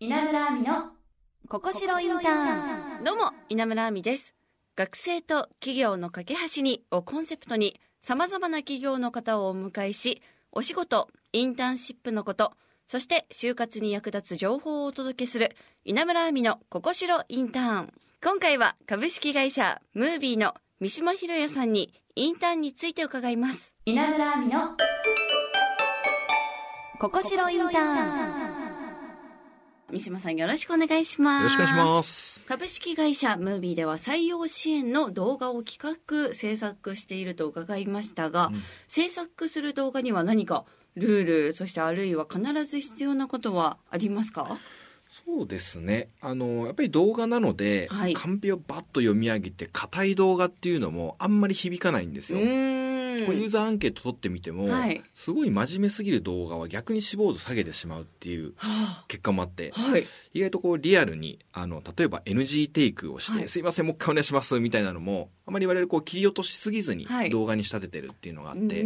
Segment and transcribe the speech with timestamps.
[0.00, 0.92] 稲村亜美の
[1.48, 3.04] ここしろインターン。
[3.04, 4.32] どうも稲村亜美です。
[4.76, 10.22] 学生と企業の架け橋にをコンセプトにさまざまな企業の方をお迎えし
[10.52, 12.52] お仕事インターンシップのこと
[12.86, 17.92] そして就活に役立つ情報をお届けする稲村亜美のここしろインターン。
[18.22, 23.74] 今回は株式会社ムービーの三島博也さんにインターンについて伺います。
[23.84, 24.60] 稲村亜美の
[27.00, 28.37] ここしろインターン
[29.90, 32.44] 三島さんよろしくお願いしますよろしくお願いします。
[32.46, 40.64] 株式会社ムービーでは採用支援の動画を企画制作していると伺いましたが、うん制作する動画には何か
[40.94, 44.58] ルールそしてあるいは必ず必要なことはありますか？
[45.26, 46.10] そうですね。
[46.20, 52.40] あの、やっぱり動画なので、はいカンペをバッと読み上げて、硬い動画っていうのもあんまり響かないんですよ。
[53.20, 55.02] ーこうユーザーアンケート取ってみても、はい。
[55.14, 60.06] すごい真面目すぎる動画は逆に志望度下げてしまうっていうは結果もあってあ、はい。
[60.34, 63.48] 意外とこうリアルに、あの、例えば NG テイクをして、はい。
[63.48, 67.30] すいません、もう一回お願いします、みたいなのも、あまり我々こう切り落としすぎずにはい。
[67.30, 68.84] 動画に仕立ててるっていうのがあって、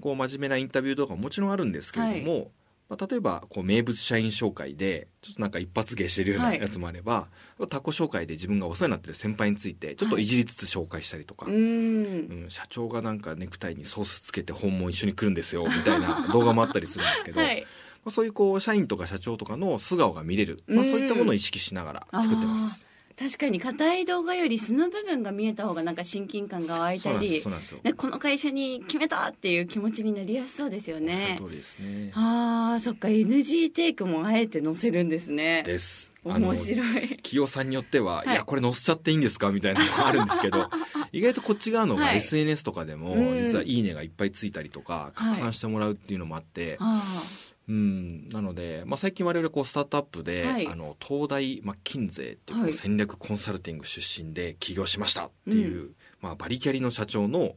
[0.00, 2.50] こう真面目なインタビュー動画ももちろんあるんですけれども、
[2.88, 6.60] まあ、例えばこう名物社員紹介でちょっとなんか一発芸してるようなはい。
[6.60, 7.28] やつもあれば、
[7.68, 10.24] 他己紹介で自分がお世話になってる先輩についてちょっとい。
[10.24, 12.42] じりつつ紹介したりとか、うーん。
[12.42, 17.66] うん社長がなんかネクタイにソースつけて本も一緒に来るんですよみたいな 動画もあったりするんですけど、はい。
[18.04, 20.90] まあ、そういうこう社員とか社長とかの素顔が見れる、まあ、うん。
[20.90, 22.86] そういったものを意識しながら作ってます。
[23.18, 31.40] 確かに硬い動画より素の部分が見えた方がなんか親近感が湧いたりこの会社に決めたっていう気持ちになりやすそうですよね。
[31.80, 32.12] ね。
[32.14, 35.62] ああそっか NG テイクもあえて載せるんですね。
[35.64, 36.12] です。
[36.24, 37.08] 面白い。
[37.08, 38.32] 企業さんによっては、はい。
[38.32, 39.52] い、やこれ載せちゃっていいんですか？
[39.52, 40.68] みたいなのがあるんですけど
[41.12, 43.42] 意外とこっち側の SNS とかでも、うん。
[43.42, 47.22] 実は「いいね」がいっぱいついたりとか拡散してもらうっていうのもあって、あ
[47.68, 48.28] うん。
[48.28, 50.66] なので、まあ、最近我々こうスタートアップで、はい。
[50.66, 57.56] あの東大マッキンゼーっていう戦略コンサルティング出身で起業しましたっていう、まあ、バリキャリの社長の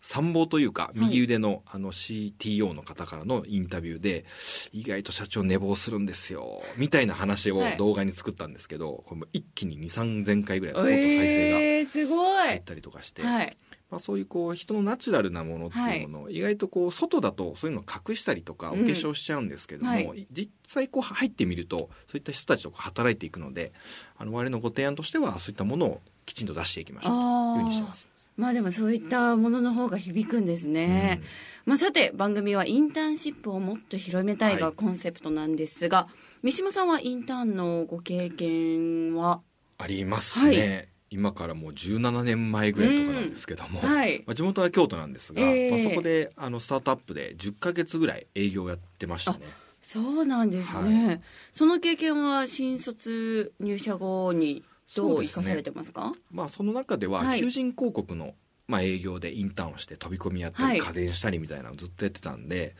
[0.00, 0.98] 参謀というかい。
[0.98, 4.24] 右腕のあの CTO の方からのインタビューで
[4.72, 7.76] 意外と社長寝坊するんですよみたいな話をはい。
[7.76, 12.48] 動画に作ったんですけど、これも一気に2 3 0 0回ぐらいあポッと再生がえー、すごい。
[12.48, 13.56] 入ったりとかして、はい
[13.96, 18.84] まあ、そういうこう人のナチュラルなものっていうものを、意外とこう外だとそういうのを隠したりとかおうん。
[18.84, 20.26] 化粧しちゃうんですけども、はい。
[20.30, 23.72] 実際こう入ってみるとそういった人たちと働いていくので
[24.18, 28.08] あの我々のご提案としてはそういったものをきちんと出していきましょうというふうにしてます。
[28.36, 31.22] まあでもそういったものの方が響くんですね、
[31.64, 34.74] まあ、さて番組はインターンシップをもっと広めたいがはい。
[34.74, 36.06] コンセプトなんですが、
[36.42, 39.40] 三島さんはインターンのご経験は？
[39.78, 44.24] ありますね、今からもう17年前ぐらいとかなんですけども、はい。
[44.26, 45.70] まあ、地元は京都なんですが、ええ。
[45.70, 49.38] まあ、そこであのスタートアップで10ヶ月ぐらい営業をやってましたね。
[49.80, 51.18] そうなんですね、は
[51.52, 54.64] その経験は新卒入社後に
[54.96, 56.12] どそう生かされてますか？
[56.32, 57.40] まあ、その中でははい。
[57.40, 58.34] 求人広告の、
[58.68, 60.76] まあ、営業でインターンをして飛び込みやったはい。
[60.76, 62.74] り家電したりみたいなのをずっとやってたんで、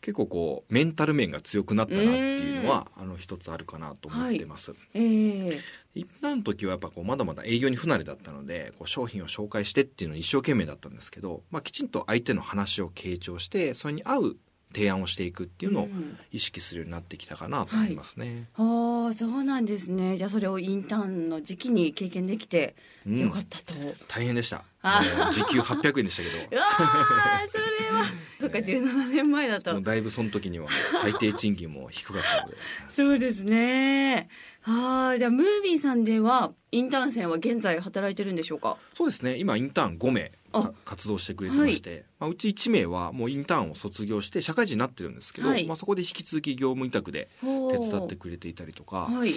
[0.00, 5.60] 結構こうメンタル面が強くなったなっていうのはあの一つあるかなと思ってます、ええ。
[5.94, 14.36] インターンの時はやっぱこうまだまだ営業に不慣れだったのでこう商品を紹介してっていうのに一生懸命だったんですけど、まあ、きちんと相手の話を傾聴してそれに合う
[14.72, 16.18] 提案をしていくっていうのをん。
[16.32, 20.16] 意識するようになってきたかなと思いますね、ああそうなんですね。
[20.16, 22.76] じゃあそれをインターンの時期に経験できて
[23.06, 23.18] うん。
[23.18, 23.74] よかったと、
[24.08, 24.64] 大変でした。
[25.32, 26.36] 時給800円でしたけど。
[26.56, 28.04] うわあそれは。
[28.40, 29.80] そっか17年前だと。
[29.80, 30.68] だいぶその時には
[31.02, 32.56] 最低賃金も低かったので。
[32.88, 34.28] そうですね。
[34.62, 38.76] ああじゃあムービーさんではインターン生は現在働いてるんでしょうか？
[38.94, 39.36] そうですね。
[39.38, 40.32] 今インターン5名
[40.84, 45.66] 活動してくれてまして、まあ、うち1名はもうインターンを卒業して社会人になってるんですけど、はい。
[45.66, 49.32] まあ、そこで引き続き業務委託で手手伝ってくれていたりとか、はい。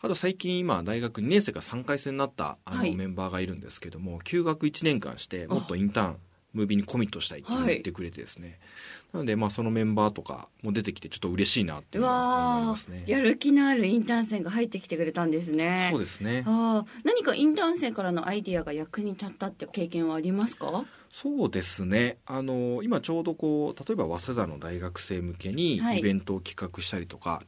[0.00, 2.94] あと最近今大学2年生から3回生になったあのはい。
[2.94, 6.16] メンバーがいるんですけども、休学1年間してもっとインターン
[6.54, 8.58] ムービーにコミットしたいって言ってくれてですね、
[9.12, 13.04] なのでまあそのメンバーとかも出てきてちょっと嬉しいなっていううのは思いわますね。
[13.06, 15.88] ーやる気のあるインターン生が入ってきてくれたんですね。
[15.92, 16.42] そうですね。
[16.46, 20.84] あー何かインターン生からのアイディアが役に立ったって経験はありますか？
[21.12, 22.18] そうですね。
[22.26, 26.00] あの今ちょうどこう例えば早稲田の大学生向けにはい。
[26.00, 27.42] イベントを企画したりとか、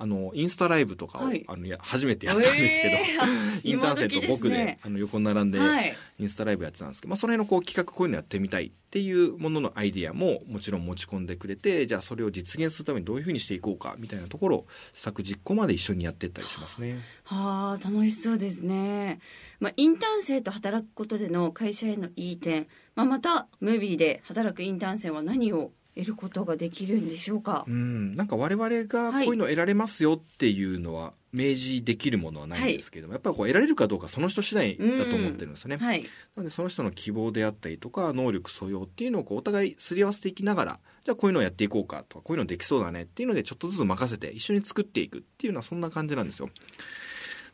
[0.00, 1.44] あのインスタライブとかを、はい。
[1.48, 3.60] あのや初めてやったんですけど、えー。
[3.68, 4.78] インターン生と僕でね。
[4.82, 5.96] あの横に並んで、はい。
[6.20, 16.98] インスタライブやってたんですけど、まあ、その辺のこう企画こういうのやってみたいっていうもののアイディアももちろん持ち込んでくれてじゃあそれを実現するためにどういうふうにしていこうかみたいなところを作実行まで一緒にやっていったりしますね。
[17.24, 19.20] はあ楽しそうですね、
[19.60, 27.64] まあ、インターン生と働くことでの会社へのいい点、まあ、またムービーで働くインターン生は何を得ることができるんでしょうか？
[27.66, 27.70] う。
[27.70, 35.76] ん、なんか我々がこういうの得られますよっていうのは明示できるものはないんですけども、やっぱりこう得られるかどうかその人次第だと思ってるんですよね。
[35.76, 36.02] はい。
[36.02, 36.08] な
[36.38, 46.48] のでその人の希望であったりとか能力素養っていうのをこうお互いすり合わせていきながらじゃあこういうのをやっていこうかとかこういうのできそうだねっていうのでちょっとずつ任せて一緒に作っていくっていうのはそんな感じなんですよ。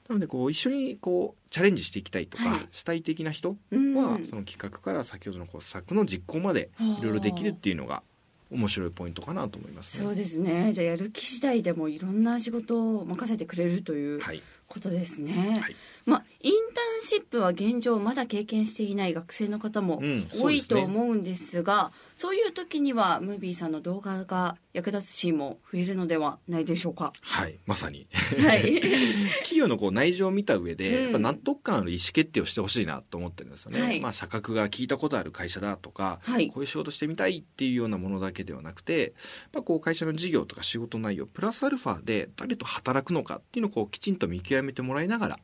[0.06, 8.02] なのでこう一緒にこうチャレンジしていきたいとか、はい主体的な人うんはその企画から先ほどのこう作の実行までいろいろできるっていうのが
[8.50, 10.04] 面白いポイントかなと思いますね。
[10.04, 10.72] そうですね。
[10.72, 15.58] じゃあやる気次第でもいろんな仕事を任せてくれるというはい、ことですね。
[15.60, 15.76] はい
[16.06, 27.12] まあインターンシップは現状まだ経験していない学生の方もうん多いとそうですね思うんですが、そういう時にはムービーさんの動画が役立つシーンも増えるのではないでしょうか。
[27.22, 28.08] はい、まさに。
[28.40, 28.80] はい。
[29.44, 31.02] 企業のこう内情を見た上で、うん。
[31.04, 34.00] やっぱ納得感ある意思決定をしてほしいなと思ってるんですよね、はい。
[34.00, 36.48] まあ、社格が聞いたことある会社だとか、はい。
[36.48, 39.12] こういう仕事してみたいっていうようなものだけではなくてやっ
[39.52, 45.38] ぱこう会社の事業とか仕事内容プラスアルファで誰と働くのかっていうのをこうきちんと見極めてもらいながら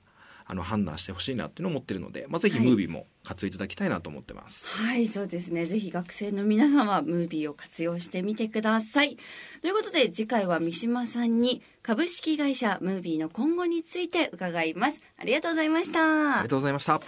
[0.51, 4.67] あの判断してほしいなっていうのを思ってるので、まあ、ぜひはいムービーも活用いただきたいなと思ってます。
[4.67, 5.65] はい、そうですね。
[5.65, 9.17] ぜひ学生の皆さんはムービーを活用してみてください。
[9.63, 15.01] ということで次回は三島さんに株式会社ムービーの今後について伺います。
[15.19, 16.01] ありがとうございました。
[16.01, 17.01] ありがとうございました。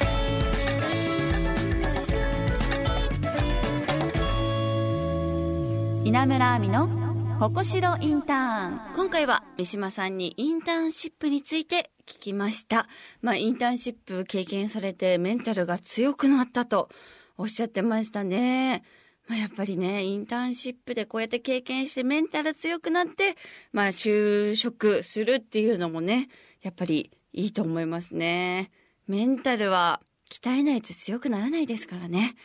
[6.05, 7.02] 稲村亜美の
[7.43, 12.87] ここしろインターン今回は三島さんにインターンシップについて聞きました。
[13.21, 16.89] まあ、インターンシップ経験されてメンタルが強くなったと
[17.37, 18.85] おっしゃってましたね。
[19.27, 23.35] まあ、やっぱりね、インターンシップでこうやって経験してメンタル強くなって、
[23.73, 26.29] まあ、就職するっていうのもね、
[26.63, 28.71] やっぱりいいと思いますね。
[29.09, 30.01] メンタルは
[30.31, 32.37] 鍛えないと強くならないですからね。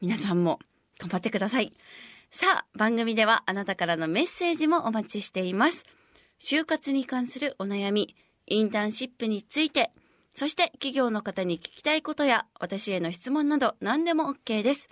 [0.00, 0.60] 皆さんも
[1.00, 1.72] 頑張ってください。
[2.36, 5.84] さあ、番組ではあなたからのメッセージもお待ちしています。
[6.40, 8.16] 就活に関するお悩み、
[8.48, 9.92] インターンシップについて、
[10.34, 14.88] そして企業の方に聞きたいことや私への質問など何でも OK です。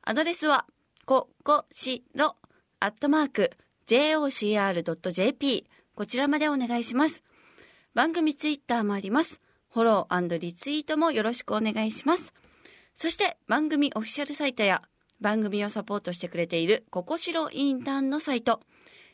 [0.00, 0.64] アドレスは、
[1.04, 2.36] ここしろ、
[2.80, 3.50] アットマーク、
[3.86, 7.22] jocr.jp、こちらまでお願いします。
[7.92, 9.42] 番組ツイッターもあります。
[9.70, 12.32] フォローリツイートもよろしくお願いします。
[12.94, 14.80] そして番組オフィシャルサイトや
[15.20, 18.60] 番組をサポートしてくれているココシロインターンのサイト、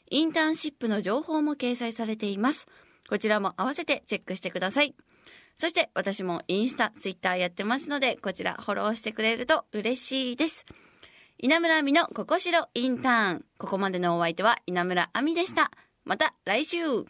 [0.09, 2.67] インターンシップの情報も掲載されています。
[3.09, 4.95] こちらも合わせてチェックしてください。
[5.59, 10.67] そして私もインスタ、ツイッターやってますので、こちらフォローしてくれると嬉しいです。
[11.39, 13.45] 稲村亜美のココシロインターン。
[13.59, 15.71] ここまでのお相手は稲村亜美でした。
[16.05, 17.07] また来週